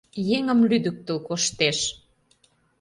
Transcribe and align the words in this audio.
Еҥым 0.35 0.59
лӱдыктыл 0.69 1.17
коштеш! 1.27 1.77